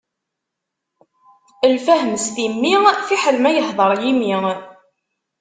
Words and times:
Lfahem 1.73 2.13
s 2.23 2.25
timmi, 2.35 2.73
fiḥel 3.07 3.37
ma 3.39 3.49
yehdeṛ 3.55 3.91
yimi. 4.03 4.35